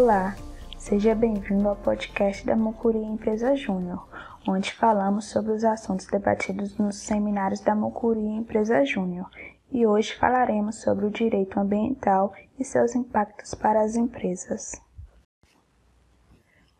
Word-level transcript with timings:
Olá, 0.00 0.36
seja 0.78 1.12
bem-vindo 1.12 1.68
ao 1.68 1.74
podcast 1.74 2.46
da 2.46 2.54
Mucuri 2.54 2.98
Empresa 2.98 3.56
Júnior, 3.56 4.08
onde 4.46 4.72
falamos 4.72 5.24
sobre 5.24 5.50
os 5.50 5.64
assuntos 5.64 6.06
debatidos 6.06 6.78
nos 6.78 6.94
seminários 6.98 7.58
da 7.58 7.74
Mucuri 7.74 8.20
Empresa 8.20 8.84
Júnior. 8.84 9.28
E 9.72 9.84
hoje 9.84 10.14
falaremos 10.14 10.76
sobre 10.82 11.04
o 11.04 11.10
direito 11.10 11.58
ambiental 11.58 12.32
e 12.56 12.64
seus 12.64 12.94
impactos 12.94 13.54
para 13.54 13.82
as 13.82 13.96
empresas. 13.96 14.80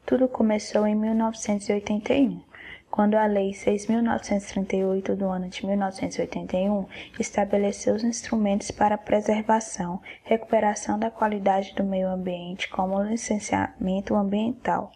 Tudo 0.07 0.29
começou 0.29 0.87
em 0.87 0.95
1981 0.95 2.41
quando 2.91 3.15
a 3.15 3.27
Lei 3.27 3.53
6.938 3.53 5.15
do 5.15 5.27
ano 5.27 5.49
de 5.49 5.65
1981 5.65 6.87
estabeleceu 7.19 7.95
os 7.95 8.03
instrumentos 8.03 8.71
para 8.71 8.95
a 8.95 8.99
preservação, 8.99 10.01
recuperação 10.25 10.99
da 10.99 11.11
qualidade 11.11 11.75
do 11.75 11.85
meio 11.85 12.09
ambiente, 12.09 12.69
como 12.69 12.97
o 12.97 13.03
licenciamento 13.03 14.15
ambiental. 14.15 14.91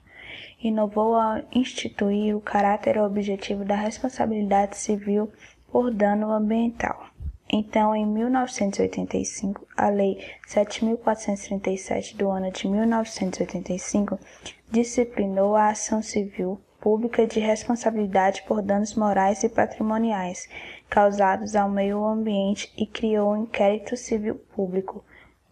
Inovou 0.62 1.14
ao 1.14 1.42
instituir 1.52 2.36
o 2.36 2.40
caráter 2.40 2.98
objetivo 2.98 3.64
da 3.64 3.76
responsabilidade 3.76 4.76
civil 4.76 5.30
por 5.70 5.92
dano 5.92 6.32
ambiental. 6.32 7.06
Então, 7.54 7.94
em 7.94 8.06
1985, 8.06 9.66
a 9.76 9.90
Lei 9.90 10.18
7.437 10.48 12.16
do 12.16 12.30
ano 12.30 12.50
de 12.50 12.66
1985 12.66 14.18
disciplinou 14.70 15.54
a 15.54 15.68
ação 15.68 16.00
civil 16.00 16.58
pública 16.82 17.24
de 17.28 17.38
responsabilidade 17.38 18.42
por 18.42 18.60
danos 18.60 18.96
morais 18.96 19.44
e 19.44 19.48
patrimoniais 19.48 20.48
causados 20.90 21.54
ao 21.54 21.70
meio 21.70 22.04
ambiente 22.04 22.70
e 22.76 22.84
criou 22.84 23.32
o 23.32 23.36
inquérito 23.36 23.96
civil 23.96 24.34
público, 24.54 25.02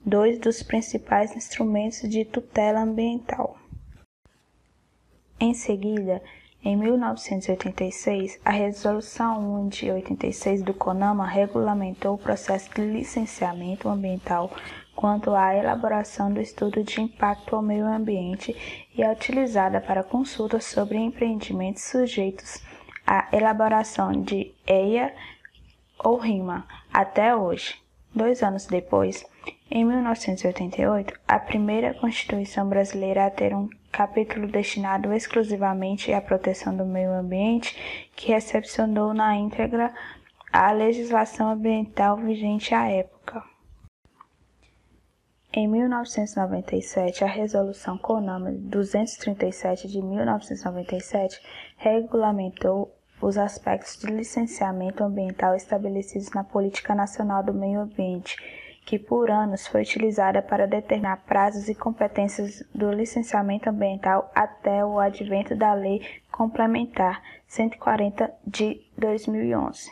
dois 0.05 0.39
dos 0.41 0.63
principais 0.63 1.35
instrumentos 1.35 2.01
de 2.01 2.25
tutela 2.25 2.81
ambiental. 2.81 3.57
Em 5.39 5.55
seguida, 5.55 6.21
em 6.63 6.77
1986, 6.77 8.39
a 8.45 8.51
Resolução 8.51 9.63
1 9.63 9.69
de 9.69 9.91
86 9.91 10.63
do 10.63 10.75
CONAMA 10.75 11.27
regulamentou 11.27 12.17
o 12.17 12.19
processo 12.19 12.69
de 12.75 12.83
licenciamento 12.83 13.89
ambiental 13.89 14.51
quanto 14.95 15.35
à 15.35 15.55
elaboração 15.55 16.33
do 16.33 16.41
estudo 16.41 16.83
de 16.83 17.01
impacto 17.01 17.57
ao 17.57 17.63
meio 17.63 17.87
ambiente 17.87 18.55
e 18.95 19.03
é 19.03 19.11
utilizada 19.11 19.81
para 19.81 20.05
consultas 20.05 20.65
sobre 20.65 20.99
empreendimentos 20.99 21.83
sujeitos 21.85 22.63
à 23.07 23.29
elaboração 23.33 24.13
de 24.13 24.53
EIA 24.67 25.15
ou 25.99 26.17
RIMA 26.17 26.67
até 26.93 27.35
hoje. 27.35 27.77
Dois 28.15 28.43
anos 28.43 28.67
depois, 28.67 29.25
em 29.71 29.85
1988, 29.85 31.15
a 31.29 31.39
primeira 31.39 31.95
Constituição 31.95 32.69
brasileira 32.69 33.27
a 33.27 33.31
ter 33.31 33.55
um 33.55 33.69
capítulo 33.93 34.49
destinado 34.49 35.13
exclusivamente 35.13 36.13
à 36.13 36.21
proteção 36.21 36.77
do 36.77 36.85
meio 36.85 37.13
ambiente, 37.13 38.11
que 38.17 38.33
recepcionou 38.33 39.15
na 39.15 39.37
íntegra 39.37 39.95
a 40.53 40.73
legislação 40.73 41.51
ambiental 41.51 42.17
vigente 42.17 42.75
à 42.75 42.89
época. 42.89 43.20
Em 45.53 45.67
1997, 45.67 47.25
a 47.25 47.27
Resolução 47.27 47.99
CONAMA 47.99 48.53
237 48.53 49.89
de 49.89 50.01
1997 50.01 51.43
regulamentou 51.77 52.95
os 53.21 53.37
aspectos 53.37 53.97
de 53.97 54.07
licenciamento 54.07 55.03
ambiental 55.03 55.57
estabelecidos 55.57 56.31
na 56.31 56.45
Política 56.45 56.95
Nacional 56.95 57.43
do 57.43 57.53
Meio 57.53 57.81
Ambiente, 57.81 58.37
que 58.87 58.97
por 58.97 59.29
anos 59.29 59.67
foi 59.67 59.83
utilizada 59.83 60.41
para 60.41 60.69
determinar 60.69 61.25
prazos 61.27 61.69
e 61.69 61.75
competências 61.75 62.63
do 62.73 62.93
licenciamento 62.93 63.69
ambiental 63.69 64.31
até 64.33 64.85
o 64.85 65.01
advento 65.01 65.57
da 65.57 65.75
Lei 65.75 66.01
Complementar 66.31 67.21
140 67.49 68.33
de 68.47 68.81
2011 68.97 69.91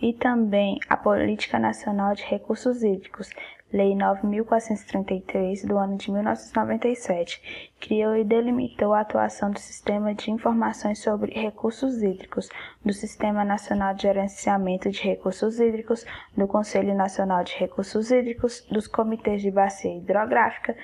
e 0.00 0.12
também 0.12 0.78
a 0.88 0.96
Política 0.96 1.58
Nacional 1.58 2.14
de 2.14 2.22
Recursos 2.24 2.82
Hídricos, 2.82 3.30
Lei 3.70 3.92
9.433, 3.92 5.66
do 5.66 5.76
ano 5.76 5.98
de 5.98 6.10
1997, 6.10 7.70
criou 7.78 8.16
e 8.16 8.24
delimitou 8.24 8.94
a 8.94 9.00
atuação 9.00 9.50
do 9.50 9.58
Sistema 9.58 10.14
de 10.14 10.30
Informações 10.30 11.00
sobre 11.00 11.38
Recursos 11.38 12.02
Hídricos, 12.02 12.48
do 12.82 12.94
Sistema 12.94 13.44
Nacional 13.44 13.92
de 13.92 14.04
Gerenciamento 14.04 14.90
de 14.90 15.02
Recursos 15.02 15.60
Hídricos, 15.60 16.06
do 16.34 16.48
Conselho 16.48 16.94
Nacional 16.94 17.44
de 17.44 17.54
Recursos 17.56 18.10
Hídricos, 18.10 18.66
dos 18.70 18.86
Comitês 18.86 19.42
de 19.42 19.50
Bacia 19.50 19.94
Hidrográfica, 19.94 20.74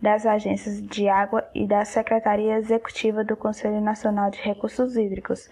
das 0.00 0.26
agências 0.26 0.82
de 0.82 1.08
água 1.08 1.48
e 1.54 1.64
da 1.64 1.84
Secretaria 1.84 2.56
Executiva 2.56 3.22
do 3.22 3.36
Conselho 3.36 3.80
Nacional 3.80 4.32
de 4.32 4.40
Recursos 4.40 4.96
Hídricos, 4.96 5.48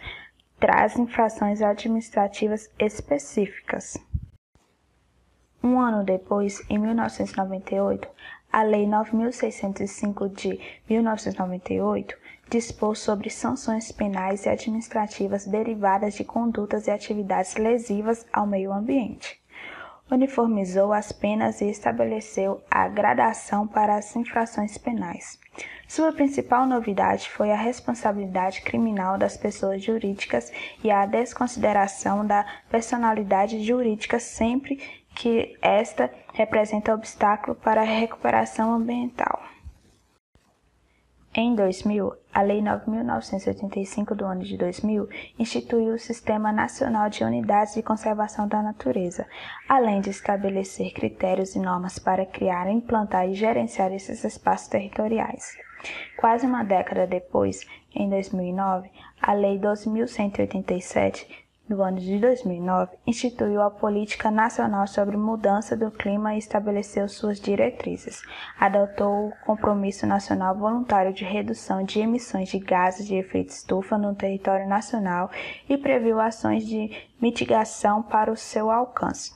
traz 0.58 0.98
infrações 0.98 1.62
administrativas 1.62 2.68
específicas. 2.80 4.09
Um 5.62 5.78
ano 5.78 6.02
depois, 6.02 6.62
em 6.70 6.78
1998, 6.78 8.08
a 8.50 8.62
Lei 8.62 8.86
9605 8.86 10.28
de 10.30 10.58
1998 10.88 12.16
dispôs 12.48 12.98
sobre 12.98 13.30
sanções 13.30 13.92
penais 13.92 14.44
e 14.44 14.48
administrativas 14.48 15.46
derivadas 15.46 16.14
de 16.14 16.24
condutas 16.24 16.86
e 16.86 16.90
atividades 16.90 17.54
lesivas 17.56 18.26
ao 18.32 18.46
meio 18.46 18.72
ambiente. 18.72 19.40
Uniformizou 20.10 20.92
as 20.92 21.12
penas 21.12 21.60
e 21.60 21.70
estabeleceu 21.70 22.60
a 22.68 22.88
gradação 22.88 23.68
para 23.68 23.94
as 23.94 24.16
infrações 24.16 24.76
penais. 24.76 25.38
Sua 25.86 26.12
principal 26.12 26.66
novidade 26.66 27.28
foi 27.28 27.52
a 27.52 27.56
responsabilidade 27.56 28.62
criminal 28.62 29.18
das 29.18 29.36
pessoas 29.36 29.82
jurídicas 29.82 30.52
e 30.82 30.90
a 30.90 31.06
desconsideração 31.06 32.26
da 32.26 32.44
personalidade 32.68 33.62
jurídica 33.64 34.18
sempre 34.18 34.80
que 35.20 35.54
esta 35.60 36.10
representa 36.32 36.94
obstáculo 36.94 37.54
para 37.54 37.82
a 37.82 37.84
recuperação 37.84 38.72
ambiental. 38.72 39.38
Em 41.34 41.54
2000, 41.54 42.14
a 42.32 42.40
Lei 42.40 42.62
9.985 42.62 44.14
do 44.14 44.24
ano 44.24 44.42
de 44.42 44.56
2000 44.56 45.06
instituiu 45.38 45.94
o 45.94 45.98
Sistema 45.98 46.50
Nacional 46.50 47.10
de 47.10 47.22
Unidades 47.22 47.74
de 47.74 47.82
Conservação 47.82 48.48
da 48.48 48.62
Natureza, 48.62 49.26
além 49.68 50.00
de 50.00 50.08
estabelecer 50.08 50.94
critérios 50.94 51.54
e 51.54 51.58
normas 51.58 51.98
para 51.98 52.24
criar, 52.24 52.70
implantar 52.70 53.28
e 53.28 53.34
gerenciar 53.34 53.92
esses 53.92 54.24
espaços 54.24 54.68
territoriais. 54.68 55.54
Quase 56.16 56.46
uma 56.46 56.64
década 56.64 57.06
depois, 57.06 57.60
em 57.94 58.08
2009, 58.08 58.90
a 59.20 59.34
Lei 59.34 59.58
12.187 59.58 61.26
no 61.70 61.84
ano 61.84 62.00
de 62.00 62.18
2009, 62.18 62.96
instituiu 63.06 63.62
a 63.62 63.70
Política 63.70 64.28
Nacional 64.28 64.88
sobre 64.88 65.16
Mudança 65.16 65.76
do 65.76 65.88
Clima 65.88 66.34
e 66.34 66.38
estabeleceu 66.38 67.08
suas 67.08 67.38
diretrizes. 67.38 68.22
Adotou 68.58 69.28
o 69.28 69.32
Compromisso 69.46 70.04
Nacional 70.04 70.56
Voluntário 70.56 71.12
de 71.12 71.24
Redução 71.24 71.84
de 71.84 72.00
Emissões 72.00 72.48
de 72.48 72.58
Gases 72.58 73.06
de 73.06 73.14
Efeito 73.14 73.50
Estufa 73.50 73.96
no 73.96 74.16
território 74.16 74.68
nacional 74.68 75.30
e 75.68 75.78
previu 75.78 76.18
ações 76.18 76.66
de 76.66 76.90
mitigação 77.22 78.02
para 78.02 78.32
o 78.32 78.36
seu 78.36 78.68
alcance. 78.68 79.32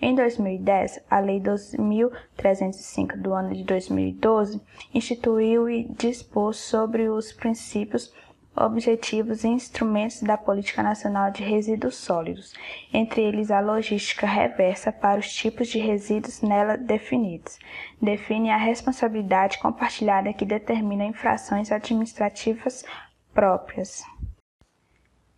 Em 0.00 0.14
2010, 0.14 1.00
a 1.08 1.20
Lei 1.20 1.40
2.305 1.40 3.16
do 3.16 3.32
ano 3.32 3.54
de 3.54 3.62
2012 3.62 4.60
instituiu 4.92 5.70
e 5.70 5.84
dispôs 5.84 6.56
sobre 6.56 7.08
os 7.08 7.32
princípios 7.32 8.12
objetivos 8.56 9.44
e 9.44 9.48
instrumentos 9.48 10.22
da 10.22 10.36
Política 10.38 10.82
Nacional 10.82 11.30
de 11.30 11.42
Resíduos 11.42 11.96
Sólidos, 11.96 12.54
entre 12.92 13.22
eles 13.22 13.50
a 13.50 13.60
logística 13.60 14.26
reversa 14.26 14.90
para 14.90 15.20
os 15.20 15.32
tipos 15.32 15.68
de 15.68 15.78
resíduos 15.78 16.40
nela 16.40 16.76
definidos. 16.76 17.58
Define 18.00 18.50
a 18.50 18.56
responsabilidade 18.56 19.58
compartilhada 19.58 20.32
que 20.32 20.44
determina 20.44 21.04
infrações 21.04 21.70
administrativas 21.70 22.84
próprias. 23.34 24.02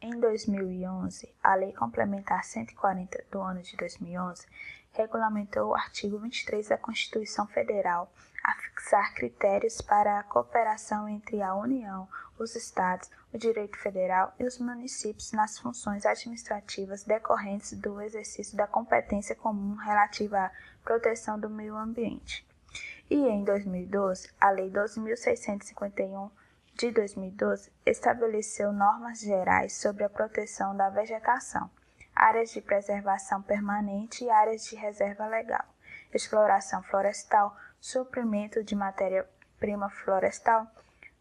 Em 0.00 0.18
2011, 0.20 1.34
a 1.42 1.56
Lei 1.56 1.72
Complementar 1.72 2.44
140 2.44 3.24
do 3.32 3.40
ano 3.40 3.60
de 3.62 3.76
2011 3.76 4.46
regulamentou 4.92 5.70
o 5.70 5.74
artigo 5.74 6.18
23 6.18 6.68
da 6.68 6.78
Constituição 6.78 7.46
Federal 7.46 8.10
a 8.48 8.54
fixar 8.54 9.12
critérios 9.12 9.82
para 9.82 10.18
a 10.18 10.22
cooperação 10.22 11.06
entre 11.06 11.42
a 11.42 11.54
União, 11.54 12.08
os 12.38 12.56
Estados, 12.56 13.10
o 13.30 13.36
direito 13.36 13.76
federal 13.76 14.32
e 14.40 14.44
os 14.44 14.58
municípios 14.58 15.32
nas 15.32 15.58
funções 15.58 16.06
administrativas 16.06 17.04
decorrentes 17.04 17.74
do 17.74 18.00
exercício 18.00 18.56
da 18.56 18.66
competência 18.66 19.36
comum 19.36 19.74
relativa 19.74 20.46
à 20.46 20.50
proteção 20.82 21.38
do 21.38 21.50
meio 21.50 21.76
ambiente. 21.76 22.46
E 23.10 23.16
em 23.16 23.44
2012, 23.44 24.30
a 24.40 24.48
Lei 24.48 24.70
12.651 24.70 26.30
de 26.74 26.90
2012 26.90 27.70
estabeleceu 27.84 28.72
normas 28.72 29.20
gerais 29.20 29.74
sobre 29.74 30.04
a 30.04 30.08
proteção 30.08 30.74
da 30.74 30.88
vegetação, 30.88 31.70
áreas 32.16 32.50
de 32.50 32.62
preservação 32.62 33.42
permanente 33.42 34.24
e 34.24 34.30
áreas 34.30 34.64
de 34.64 34.74
reserva 34.74 35.26
legal, 35.26 35.66
exploração 36.14 36.82
florestal, 36.84 37.54
suprimento 37.80 38.62
de 38.62 38.74
matéria 38.74 39.26
matéria-prima 39.58 39.90
florestal, 39.90 40.66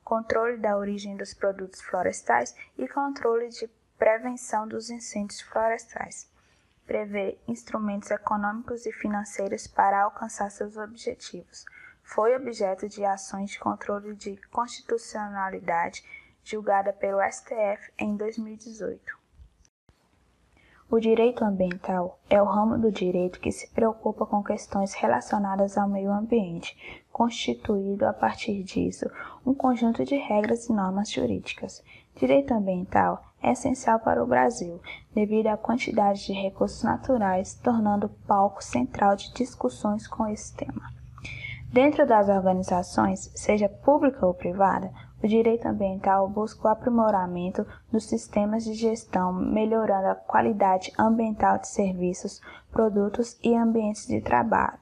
controle 0.03 0.57
da 0.57 0.77
origem 0.77 1.17
dos 1.17 1.33
produtos 1.33 1.81
florestais 1.81 2.55
e 2.77 2.87
controle 2.87 3.49
de 3.49 3.67
prevenção 3.97 4.67
dos 4.67 4.89
incêndios 4.89 5.41
florestais. 5.41 6.29
Prevê 6.85 7.37
instrumentos 7.47 8.11
econômicos 8.11 8.85
e 8.85 8.91
financeiros 8.93 9.67
para 9.67 10.03
alcançar 10.03 10.49
seus 10.49 10.77
objetivos. 10.77 11.65
Foi 12.03 12.35
objeto 12.35 12.87
de 12.87 13.03
ações 13.03 13.51
de 13.51 13.59
controle 13.59 14.15
de 14.15 14.37
constitucionalidade 14.49 16.03
julgada 16.43 16.93
pelo 16.93 17.19
STF 17.29 17.91
em 17.97 18.15
2018. 18.15 19.16
O 20.89 21.01
direito 21.01 21.43
ambiental 21.43 22.17
é 22.29 22.41
o 22.41 22.45
ramo 22.45 22.77
do 22.77 22.89
direito 22.89 23.41
que 23.41 23.51
se 23.51 23.69
preocupa 23.71 24.25
com 24.25 24.41
questões 24.41 24.93
relacionadas 24.93 25.77
ao 25.77 25.89
meio 25.89 26.09
ambiente, 26.09 26.77
constituído 27.11 28.05
a 28.07 28.13
partir 28.13 28.63
disso 28.63 29.05
um 29.45 29.53
conjunto 29.53 30.05
de 30.05 30.15
regras 30.15 30.69
e 30.69 30.73
normas 30.73 31.11
jurídicas. 31.11 31.83
Direito 32.15 32.53
ambiental 32.53 33.21
é 33.43 33.51
essencial 33.51 33.99
para 33.99 34.23
o 34.23 34.27
Brasil, 34.27 34.79
devido 35.13 35.47
à 35.47 35.57
quantidade 35.57 36.25
de 36.25 36.31
recursos 36.31 36.81
naturais, 36.83 37.53
tornando 37.55 38.07
palco 38.25 38.63
central 38.63 39.17
de 39.17 39.33
discussões 39.33 40.07
com 40.07 40.25
esse 40.25 40.55
tema. 40.55 40.93
Dentro 41.69 42.07
das 42.07 42.29
organizações, 42.29 43.29
seja 43.35 43.67
pública 43.67 44.25
ou 44.25 44.33
privada, 44.33 44.89
o 45.21 45.27
direito 45.27 45.67
ambiental 45.67 46.29
busca 46.29 46.67
o 46.67 46.71
aprimoramento 46.71 47.65
dos 47.91 48.05
sistemas 48.05 48.63
de 48.63 48.73
gestão, 48.73 49.33
melhorando 49.33 50.07
a 50.07 50.15
qualidade 50.15 50.93
ambiental 50.97 51.57
de 51.57 51.67
serviços, 51.67 52.41
produtos 52.71 53.37
e 53.43 53.55
ambientes 53.55 54.07
de 54.07 54.21
trabalho. 54.21 54.77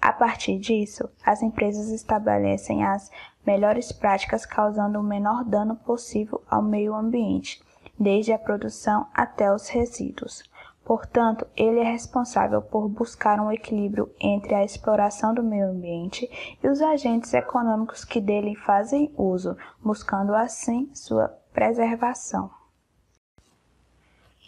A 0.00 0.12
partir 0.12 0.58
disso, 0.58 1.08
as 1.24 1.42
empresas 1.42 1.88
estabelecem 1.88 2.84
as 2.84 3.10
melhores 3.46 3.92
práticas 3.92 4.44
causando 4.44 5.00
o 5.00 5.02
menor 5.02 5.44
dano 5.44 5.76
possível 5.76 6.42
ao 6.48 6.62
meio 6.62 6.94
ambiente, 6.94 7.62
desde 7.98 8.32
a 8.32 8.38
produção 8.38 9.06
até 9.14 9.52
os 9.52 9.68
resíduos. 9.68 10.42
Portanto, 10.86 11.44
ele 11.56 11.80
é 11.80 11.90
responsável 11.90 12.62
por 12.62 12.88
buscar 12.88 13.40
um 13.40 13.50
equilíbrio 13.50 14.08
entre 14.20 14.54
a 14.54 14.62
exploração 14.62 15.34
do 15.34 15.42
meio 15.42 15.70
ambiente 15.70 16.30
e 16.62 16.68
os 16.68 16.80
agentes 16.80 17.34
econômicos 17.34 18.04
que 18.04 18.20
dele 18.20 18.54
fazem 18.54 19.12
uso, 19.18 19.56
buscando 19.82 20.32
assim 20.32 20.88
sua 20.94 21.26
preservação. 21.52 22.48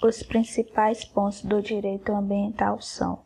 Os 0.01 0.23
principais 0.23 1.05
pontos 1.05 1.43
do 1.43 1.61
direito 1.61 2.13
ambiental 2.13 2.81
são: 2.81 3.19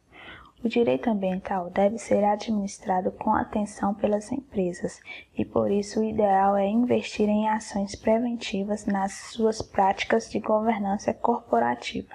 o 0.65 0.69
direito 0.71 1.11
ambiental 1.11 1.69
deve 1.69 1.99
ser 1.99 2.25
administrado 2.25 3.13
com 3.13 3.35
atenção 3.35 3.93
pelas 3.93 4.33
empresas 4.33 5.03
e 5.37 5.45
por 5.45 5.71
isso 5.71 6.01
o 6.01 6.05
ideal 6.05 6.57
é 6.57 6.67
investir 6.67 7.29
em 7.29 7.47
ações 7.47 7.95
preventivas 7.95 8.87
nas 8.87 9.13
suas 9.13 9.61
práticas 9.61 10.31
de 10.31 10.41
governança 10.41 11.13
corporativa. 11.13 12.15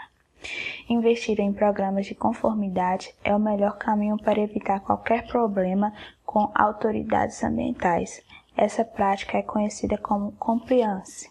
Investir 0.90 1.40
em 1.40 1.52
programas 1.52 2.06
de 2.06 2.16
conformidade 2.16 3.14
é 3.24 3.36
o 3.36 3.40
melhor 3.40 3.78
caminho 3.78 4.18
para 4.18 4.40
evitar 4.40 4.80
qualquer 4.80 5.28
problema 5.28 5.94
com 6.26 6.52
autoridades 6.56 7.44
ambientais. 7.44 8.22
Essa 8.56 8.84
prática 8.84 9.38
é 9.38 9.42
conhecida 9.42 9.98
como 9.98 10.32
compliance. 10.34 11.30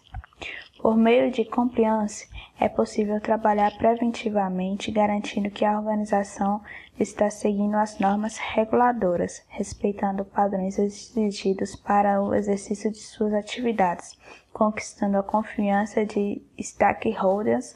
Por 0.79 0.95
meio 0.95 1.31
de 1.31 1.43
compliance, 1.43 2.29
é 2.59 2.69
possível 2.69 3.19
trabalhar 3.19 3.75
preventivamente, 3.77 4.91
garantindo 4.91 5.49
que 5.49 5.65
a 5.65 5.77
organização 5.77 6.61
está 6.99 7.29
seguindo 7.29 7.75
as 7.75 7.99
normas 7.99 8.37
reguladoras, 8.37 9.43
respeitando 9.47 10.23
padrões 10.23 10.77
exigidos 10.77 11.75
para 11.75 12.21
o 12.21 12.33
exercício 12.33 12.91
de 12.91 12.99
suas 12.99 13.33
atividades, 13.33 14.17
conquistando 14.53 15.17
a 15.17 15.23
confiança 15.23 16.05
de 16.05 16.41
stakeholders 16.61 17.73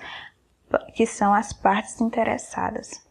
que 0.93 1.05
são 1.05 1.33
as 1.33 1.53
partes 1.53 1.99
interessadas. 2.01 3.05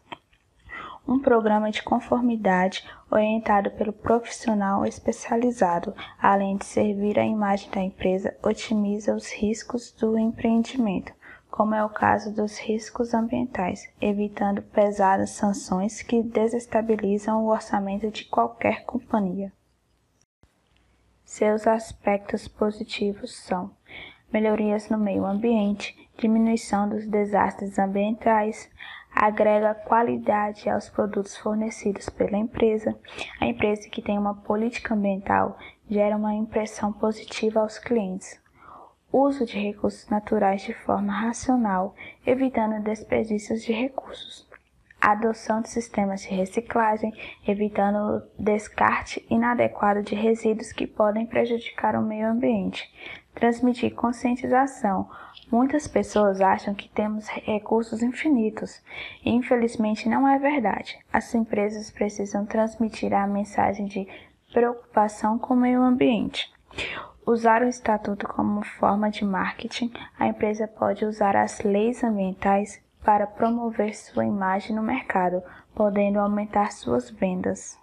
Um 1.07 1.19
programa 1.19 1.71
de 1.71 1.81
conformidade 1.81 2.87
orientado 3.09 3.71
pelo 3.71 3.91
profissional 3.91 4.85
especializado, 4.85 5.93
além 6.21 6.57
de 6.57 6.65
servir 6.65 7.19
a 7.19 7.25
imagem 7.25 7.69
da 7.71 7.81
empresa, 7.81 8.35
otimiza 8.43 9.15
os 9.15 9.31
riscos 9.31 9.91
do 9.91 10.17
empreendimento, 10.17 11.11
como 11.49 11.75
é 11.75 11.83
o 11.83 11.89
caso 11.89 12.33
dos 12.33 12.57
riscos 12.57 13.13
ambientais, 13.13 13.89
evitando 13.99 14.61
pesadas 14.61 15.31
sanções 15.31 16.01
que 16.01 16.23
desestabilizam 16.23 17.43
o 17.43 17.49
orçamento 17.49 18.09
de 18.09 18.23
qualquer 18.25 18.85
companhia. 18.85 19.51
Seus 21.25 21.65
aspectos 21.65 22.47
positivos 22.47 23.35
são 23.35 23.71
melhorias 24.31 24.89
no 24.89 24.97
meio 24.97 25.25
ambiente, 25.25 25.95
diminuição 26.17 26.87
dos 26.87 27.07
desastres 27.07 27.77
ambientais, 27.77 28.69
agrega 29.13 29.75
qualidade 29.75 30.69
aos 30.69 30.89
produtos 30.89 31.35
fornecidos 31.37 32.09
pela 32.09 32.37
empresa. 32.37 32.97
A 33.39 33.45
empresa 33.45 33.89
que 33.89 34.01
tem 34.01 34.17
uma 34.17 34.35
política 34.35 34.93
ambiental 34.93 35.57
gera 35.89 36.15
uma 36.15 36.33
impressão 36.33 36.93
positiva 36.93 37.59
aos 37.59 37.77
clientes. 37.77 38.39
Uso 39.11 39.45
de 39.45 39.59
recursos 39.59 40.07
naturais 40.09 40.61
de 40.61 40.73
forma 40.73 41.11
racional, 41.11 41.93
evitando 42.25 42.81
desperdícios 42.81 43.61
de 43.61 43.73
recursos. 43.73 44.49
Adoção 45.01 45.61
de 45.61 45.69
sistemas 45.69 46.21
de 46.21 46.29
reciclagem, 46.29 47.11
evitando 47.45 47.97
o 47.97 48.21
descarte 48.41 49.25
inadequado 49.29 50.01
de 50.03 50.15
resíduos 50.15 50.71
que 50.71 50.87
podem 50.87 51.25
prejudicar 51.25 51.95
o 51.95 52.01
meio 52.01 52.29
ambiente. 52.29 52.89
Transmitir 53.33 53.95
conscientização, 53.95 55.09
Muitas 55.51 55.85
pessoas 55.85 56.39
acham 56.39 56.73
que 56.73 56.87
temos 56.87 57.27
recursos 57.27 58.01
infinitos 58.01 58.81
e 59.25 59.31
infelizmente 59.31 60.07
não 60.07 60.25
é 60.25 60.39
verdade. 60.39 60.97
As 61.11 61.35
empresas 61.35 61.91
precisam 61.91 62.45
transmitir 62.45 63.13
a 63.13 63.27
mensagem 63.27 63.85
de 63.85 64.07
preocupação 64.53 65.37
com 65.37 65.53
o 65.53 65.57
meio 65.57 65.81
ambiente. 65.81 66.49
Usar 67.25 67.63
o 67.63 67.67
estatuto 67.67 68.25
como 68.29 68.63
forma 68.63 69.11
de 69.11 69.25
marketing, 69.25 69.91
a 70.17 70.25
empresa 70.25 70.69
pode 70.69 71.03
usar 71.03 71.35
as 71.35 71.59
leis 71.59 72.01
ambientais 72.01 72.81
para 73.03 73.27
promover 73.27 73.93
sua 73.93 74.25
imagem 74.25 74.73
no 74.73 74.81
mercado, 74.81 75.43
podendo 75.75 76.17
aumentar 76.17 76.71
suas 76.71 77.09
vendas. 77.09 77.77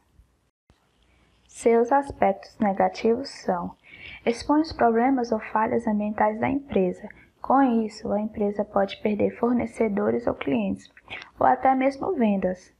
Seus 1.46 1.92
aspectos 1.92 2.58
negativos 2.58 3.28
são: 3.28 3.76
expõe 4.24 4.60
os 4.60 4.72
problemas 4.72 5.32
ou 5.32 5.40
falhas 5.40 5.86
ambientais 5.86 6.38
da 6.40 6.48
empresa, 6.48 7.08
com 7.40 7.62
isso, 7.62 8.12
a 8.12 8.20
empresa 8.20 8.64
pode 8.64 9.00
perder 9.00 9.38
fornecedores 9.38 10.26
ou 10.26 10.34
clientes, 10.34 10.92
ou 11.38 11.46
até 11.46 11.74
mesmo 11.74 12.12
vendas. 12.12 12.72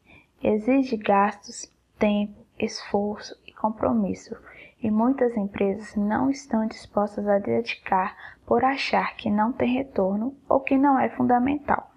Exige 0.42 0.97
gastos, 0.97 1.73
tempo, 1.99 2.45
esforço 2.59 3.35
e 3.47 3.52
compromisso, 3.52 4.37
e 4.83 4.90
muitas 4.90 5.37
empresas 5.37 5.95
não 5.97 6.28
estão 6.28 6.66
dispostas 6.66 7.26
a 7.26 7.38
dedicar 7.38 8.14
por 8.45 8.64
achar 8.64 9.16
que 9.16 9.30
não 9.30 9.52
tem 9.52 9.75
retorno 9.75 10.37
ou 10.49 10.61
que 10.61 10.76
não 10.76 10.99
é 10.99 11.09
fundamental. 11.09 11.90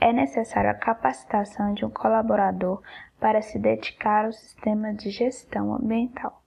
É 0.00 0.12
necessária 0.12 0.70
a 0.70 0.74
capacitação 0.74 1.74
de 1.74 1.84
um 1.84 1.90
colaborador 1.90 2.80
para 3.18 3.42
se 3.42 3.58
dedicar 3.58 4.26
ao 4.26 4.32
sistema 4.32 4.94
de 4.94 5.10
gestão 5.10 5.74
ambiental. 5.74 6.40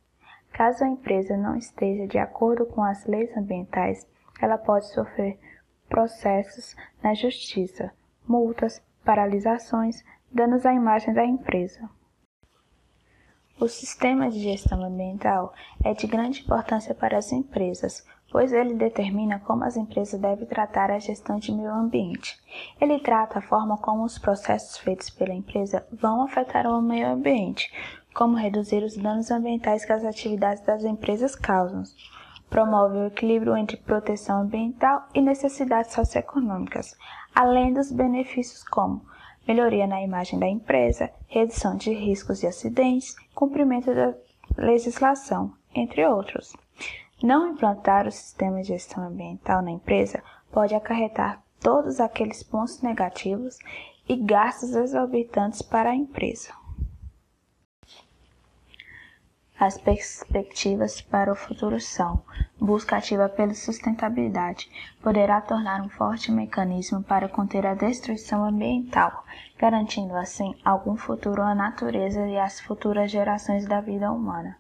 Caso 0.52 0.84
a 0.84 0.88
empresa 0.88 1.38
não 1.38 1.56
esteja 1.56 2.08
de 2.08 2.18
acordo 2.18 2.66
com 2.66 2.84
as 2.84 3.06
leis 3.06 3.36
ambientais, 3.36 4.08
ela 4.42 4.58
pode 4.58 4.88
sofrer 4.88 5.40
processos 5.88 6.76
na 7.02 7.14
justiça, 7.14 7.92
multas, 8.28 8.82
paralisações, 9.04 10.04
danos 10.32 10.66
à 10.66 10.74
imagem 10.74 11.14
da 11.14 11.26
empresa. 11.26 11.90
O 13.60 13.68
sistema 13.68 14.30
de 14.30 14.40
gestão 14.40 14.84
ambiental 14.84 15.54
é 15.84 15.94
de 15.94 16.08
grande 16.08 16.42
importância 16.42 16.96
para 16.96 17.18
as 17.18 17.32
empresas, 17.32 18.04
pois 18.32 18.54
ele 18.54 18.74
determina 18.74 19.40
como 19.40 19.64
as 19.64 19.78
empresas 19.78 20.20
devem 20.20 20.48
tratar 20.48 20.90
a 20.90 20.98
gestão 20.98 21.38
de 21.38 21.52
meio 21.52 21.70
ambiente. 21.70 22.40
Ele 22.80 22.98
trata 23.00 23.38
a 23.38 23.42
forma 23.42 23.78
como 23.78 24.04
os 24.04 24.18
processos 24.18 24.78
feitos 24.78 25.10
pela 25.10 25.34
empresa 25.34 25.86
vão 25.92 26.24
afetar 26.24 26.66
o 26.66 26.82
meio 26.82 27.08
ambiente, 27.10 27.72
como 28.14 28.38
reduzir 28.38 28.84
os 28.84 28.98
danos 28.98 29.32
ambientais 29.32 29.86
que 29.86 29.94
as 29.94 30.04
atividades 30.04 30.64
das 30.64 30.84
empresas 30.84 31.36
causam, 31.36 31.84
promove 32.50 32.98
o 32.98 33.08
equilíbrio 33.08 33.56
entre 33.56 33.78
proteção 33.78 34.42
ambiental 34.42 35.08
e 35.14 35.22
necessidades 35.22 35.94
socioeconômicas, 35.94 36.98
além 37.34 37.74
dos 37.74 37.92
benefícios 37.92 38.64
como 38.64 39.06
melhoria 39.48 39.88
na 39.88 40.02
imagem 40.02 40.38
da 40.38 40.48
empresa, 40.48 41.10
redução 41.28 41.76
de 41.76 41.94
riscos 41.94 42.40
de 42.40 42.48
acidentes, 42.48 43.16
cumprimento 43.34 43.94
da 43.94 44.14
legislação, 44.58 45.54
entre 45.74 46.06
outros. 46.06 46.56
Não 47.24 47.52
implantar 47.52 48.08
o 48.08 48.12
sistema 48.12 48.62
de 48.62 48.70
gestão 48.70 49.06
ambiental 49.06 49.62
na 49.62 49.72
empresa 49.72 50.22
pode 50.52 50.76
acarretar 50.76 51.42
todos 51.60 52.00
aqueles 52.00 52.44
pontos 52.44 52.82
negativos 52.82 53.58
e 54.10 54.16
gastos 54.16 54.76
exorbitantes 54.76 55.62
para 55.62 55.92
a 55.92 55.96
empresa. 55.96 56.61
As 59.62 59.78
perspectivas 59.78 61.02
para 61.02 61.32
o 61.32 61.36
futuro 61.36 61.80
são: 61.80 62.24
busca 62.60 62.98
ativa 62.98 63.30
pela 63.30 63.54
sustentabilidade 63.54 64.68
poderá 65.04 65.40
tornar 65.40 65.84
um 65.84 65.88
forte 65.88 66.32
mecanismo 66.32 67.04
para 67.04 67.30
conter 67.30 67.68
a 67.68 67.76
destruição 67.76 68.44
ambiental, 68.44 69.24
garantindo 69.60 70.16
assim 70.16 70.56
algum 70.66 70.98
futuro 70.98 71.44
à 71.44 71.54
natureza 71.54 72.26
e 72.26 72.40
às 72.40 72.60
futuras 72.60 73.12
gerações 73.12 73.68
da 73.68 73.80
vida 73.80 74.12
humana. 74.12 74.58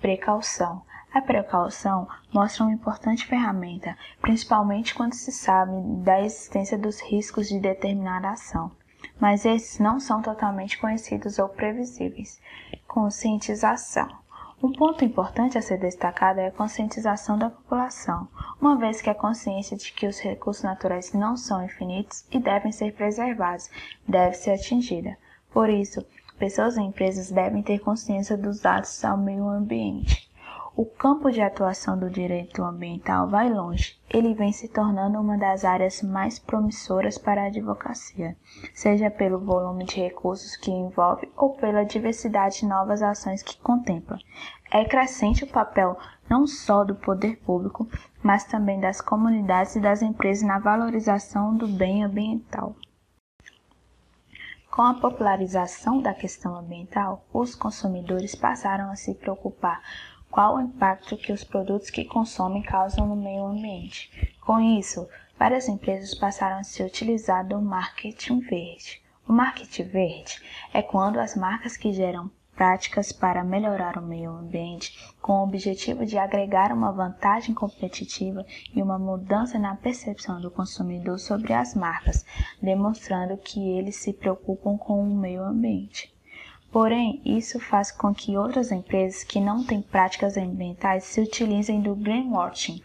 Precaução. 0.00 0.80
A 1.12 1.20
precaução 1.20 2.08
mostra 2.32 2.64
uma 2.64 2.72
importante 2.72 3.26
ferramenta, 3.26 3.98
principalmente 4.18 4.94
quando 4.94 5.12
se 5.12 5.30
sabe 5.30 5.72
da 6.02 6.22
existência 6.22 6.78
dos 6.78 7.02
riscos 7.02 7.50
de 7.50 7.60
determinada 7.60 8.30
ação 8.30 8.72
mas 9.20 9.44
esses 9.44 9.78
não 9.78 10.00
são 10.00 10.22
totalmente 10.22 10.78
conhecidos 10.78 11.38
ou 11.38 11.48
previsíveis. 11.48 12.40
Conscientização. 12.86 14.08
Um 14.60 14.72
ponto 14.72 15.04
importante 15.04 15.56
a 15.56 15.62
ser 15.62 15.78
destacado 15.78 16.40
é 16.40 16.48
a 16.48 16.52
conscientização 16.52 17.38
da 17.38 17.48
população, 17.48 18.26
uma 18.60 18.76
vez 18.76 19.00
que 19.00 19.08
a 19.08 19.14
consciência 19.14 19.76
de 19.76 19.92
que 19.92 20.04
os 20.04 20.18
recursos 20.18 20.64
naturais 20.64 21.12
não 21.12 21.36
são 21.36 21.64
infinitos 21.64 22.24
e 22.28 22.40
devem 22.40 22.72
ser 22.72 22.92
preservados 22.92 23.70
deve 24.06 24.34
ser 24.34 24.50
atingida. 24.50 25.16
Por 25.52 25.70
isso, 25.70 26.04
pessoas 26.40 26.76
e 26.76 26.80
empresas 26.80 27.30
devem 27.30 27.62
ter 27.62 27.78
consciência 27.78 28.36
dos 28.36 28.58
dados 28.58 29.04
ao 29.04 29.16
meio 29.16 29.48
ambiente. 29.48 30.27
O 30.78 30.86
campo 30.86 31.28
de 31.32 31.40
atuação 31.40 31.98
do 31.98 32.08
direito 32.08 32.62
ambiental 32.62 33.26
vai 33.26 33.52
longe. 33.52 34.00
Ele 34.08 34.32
vem 34.32 34.52
se 34.52 34.68
tornando 34.68 35.18
uma 35.18 35.36
das 35.36 35.64
áreas 35.64 36.02
mais 36.02 36.38
promissoras 36.38 37.18
para 37.18 37.42
a 37.42 37.46
advocacia, 37.46 38.36
seja 38.72 39.10
pelo 39.10 39.40
volume 39.40 39.82
de 39.82 39.96
recursos 39.96 40.56
que 40.56 40.70
envolve 40.70 41.28
ou 41.36 41.56
pela 41.56 41.82
diversidade 41.82 42.60
de 42.60 42.66
novas 42.66 43.02
ações 43.02 43.42
que 43.42 43.58
contempla. 43.58 44.20
É 44.70 44.84
crescente 44.84 45.42
o 45.42 45.50
papel 45.50 45.98
não 46.30 46.46
só 46.46 46.84
do 46.84 46.94
poder 46.94 47.38
público, 47.38 47.88
mas 48.22 48.44
também 48.44 48.78
das 48.78 49.00
comunidades 49.00 49.74
e 49.74 49.80
das 49.80 50.00
empresas 50.00 50.46
na 50.46 50.60
valorização 50.60 51.56
do 51.56 51.66
bem 51.66 52.04
ambiental. 52.04 52.76
Com 54.70 54.82
a 54.82 54.94
popularização 54.94 56.00
da 56.00 56.14
questão 56.14 56.54
ambiental, 56.54 57.24
os 57.32 57.56
consumidores 57.56 58.36
passaram 58.36 58.92
a 58.92 58.94
se 58.94 59.12
preocupar 59.12 59.82
qual 60.30 60.56
o 60.56 60.60
impacto 60.60 61.16
que 61.16 61.32
os 61.32 61.44
produtos 61.44 61.90
que 61.90 62.04
consomem 62.04 62.62
causam 62.62 63.06
no 63.06 63.16
meio 63.16 63.44
ambiente. 63.44 64.36
Com 64.40 64.60
isso, 64.60 65.08
várias 65.38 65.68
empresas 65.68 66.14
passaram 66.14 66.58
a 66.58 66.64
se 66.64 66.82
utilizar 66.82 67.46
do 67.46 67.60
marketing 67.60 68.40
verde. 68.40 69.02
O 69.26 69.32
marketing 69.32 69.84
verde 69.84 70.42
é 70.72 70.82
quando 70.82 71.18
as 71.18 71.36
marcas 71.36 71.76
que 71.76 71.92
geram 71.92 72.30
práticas 72.58 73.12
para 73.12 73.44
melhorar 73.44 73.96
o 73.96 74.02
meio 74.02 74.32
ambiente 74.32 75.14
com 75.22 75.34
o 75.34 75.44
objetivo 75.44 76.04
de 76.04 76.18
agregar 76.18 76.72
uma 76.72 76.90
vantagem 76.90 77.54
competitiva 77.54 78.44
e 78.74 78.82
uma 78.82 78.98
mudança 78.98 79.60
na 79.60 79.76
percepção 79.76 80.40
do 80.40 80.50
consumidor 80.50 81.20
sobre 81.20 81.52
as 81.52 81.76
marcas, 81.76 82.26
demonstrando 82.60 83.36
que 83.36 83.60
eles 83.60 83.94
se 83.94 84.12
preocupam 84.12 84.76
com 84.76 85.00
o 85.00 85.14
meio 85.14 85.44
ambiente. 85.44 86.12
Porém, 86.70 87.22
isso 87.24 87.58
faz 87.58 87.90
com 87.90 88.14
que 88.14 88.36
outras 88.36 88.70
empresas 88.70 89.24
que 89.24 89.40
não 89.40 89.64
têm 89.64 89.80
práticas 89.80 90.36
ambientais 90.36 91.04
se 91.04 91.20
utilizem 91.20 91.80
do 91.80 91.94
greenwashing. 91.94 92.80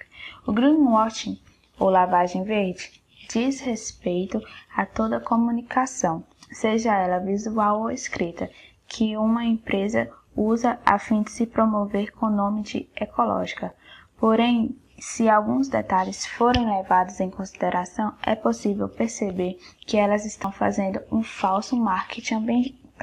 O 0.48 0.54
greenwashing, 0.54 1.38
ou 1.78 1.90
lavagem 1.90 2.44
verde, 2.44 3.04
diz 3.30 3.60
respeito 3.60 4.42
a 4.76 4.86
toda 4.86 5.20
comunicação, 5.20 6.24
seja 6.52 6.96
ela 6.96 7.20
visual 7.20 7.82
ou 7.82 7.92
escrita, 7.92 8.50
que 8.88 9.18
uma 9.18 9.44
empresa 9.44 10.10
usa 10.36 10.80
a 10.86 10.98
fim 10.98 11.22
de 11.22 11.32
se 11.32 11.46
promover 11.46 12.12
com 12.14 12.28
o 12.28 12.36
nome 12.36 12.64
de 12.64 12.90
ecológica. 12.96 13.74
Porém, 14.18 14.78
se 14.98 15.28
alguns 15.28 15.68
detalhes 15.68 16.26
forem 16.26 16.66
levados 16.66 17.20
em 17.20 17.30
consideração, 17.30 18.14
é 18.24 18.36
possível 18.36 18.88
perceber 18.88 19.60
que 19.86 19.98
elas 19.98 20.26
estão 20.26 20.52
fazendo 20.52 21.02
um 21.12 21.22
falso 21.22 21.76
marketing 21.76 22.36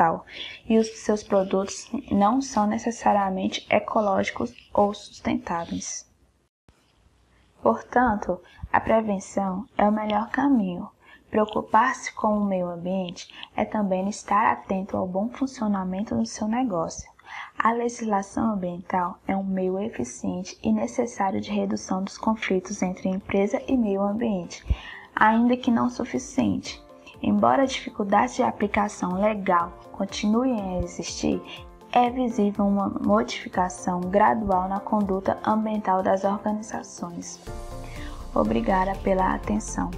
ambiental 0.00 0.24
e 0.66 0.78
os 0.78 0.88
seus 1.00 1.22
produtos 1.22 1.90
não 2.10 2.40
são 2.40 2.66
necessariamente 2.66 3.66
ecológicos 3.68 4.52
ou 4.72 4.94
sustentáveis. 4.94 6.08
Portanto, 7.62 8.40
a 8.72 8.80
prevenção 8.80 9.66
é 9.76 9.86
o 9.86 9.92
melhor 9.92 10.30
caminho. 10.30 10.88
Preocupar-se 11.30 12.12
com 12.14 12.38
o 12.38 12.44
meio 12.44 12.68
ambiente 12.68 13.32
é 13.54 13.64
também 13.64 14.08
estar 14.08 14.50
atento 14.50 14.96
ao 14.96 15.06
bom 15.06 15.28
funcionamento 15.28 16.14
do 16.14 16.26
seu 16.26 16.48
negócio. 16.48 17.08
A 17.56 17.70
legislação 17.70 18.54
ambiental 18.54 19.18
é 19.28 19.36
um 19.36 19.44
meio 19.44 19.78
eficiente 19.78 20.58
e 20.62 20.72
necessário 20.72 21.40
de 21.40 21.52
redução 21.52 22.02
dos 22.02 22.18
conflitos 22.18 22.82
entre 22.82 23.08
empresa 23.08 23.62
e 23.68 23.76
meio 23.76 24.02
ambiente, 24.02 24.64
ainda 25.14 25.56
que 25.56 25.70
não 25.70 25.88
suficiente. 25.88 26.82
Embora 27.22 27.62
a 27.62 27.66
dificuldade 27.66 28.36
de 28.36 28.42
aplicação 28.42 29.20
legal 29.20 29.72
continue 29.92 30.52
a 30.52 30.78
existir, 30.82 31.42
é 31.92 32.08
visível 32.08 32.66
uma 32.66 32.88
modificação 32.88 34.00
gradual 34.00 34.68
na 34.68 34.80
conduta 34.80 35.38
ambiental 35.44 36.02
das 36.02 36.24
organizações. 36.24 37.40
Obrigada 38.34 38.94
pela 39.02 39.34
atenção. 39.34 39.90